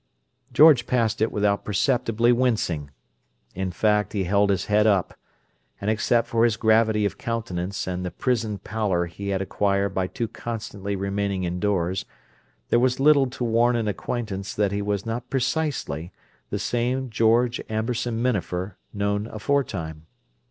George 0.51 0.87
passed 0.87 1.21
it 1.21 1.31
without 1.31 1.63
perceptibly 1.63 2.31
wincing; 2.31 2.89
in 3.53 3.69
fact, 3.69 4.13
he 4.13 4.23
held 4.23 4.49
his 4.49 4.65
head 4.65 4.87
up, 4.87 5.13
and 5.79 5.91
except 5.91 6.27
for 6.27 6.43
his 6.43 6.57
gravity 6.57 7.05
of 7.05 7.19
countenance 7.19 7.85
and 7.85 8.03
the 8.03 8.09
prison 8.09 8.57
pallor 8.57 9.05
he 9.05 9.27
had 9.29 9.43
acquired 9.43 9.93
by 9.93 10.07
too 10.07 10.27
constantly 10.27 10.95
remaining 10.95 11.43
indoors, 11.43 12.03
there 12.69 12.79
was 12.79 12.99
little 12.99 13.27
to 13.29 13.43
warn 13.43 13.75
an 13.75 13.87
acquaintance 13.87 14.55
that 14.55 14.71
he 14.71 14.81
was 14.81 15.05
not 15.05 15.29
precisely 15.29 16.11
the 16.49 16.57
same 16.57 17.11
George 17.11 17.61
Amberson 17.69 18.23
Minafer 18.23 18.77
known 18.95 19.27
aforetime. 19.27 20.07